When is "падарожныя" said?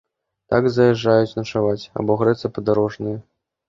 2.59-3.27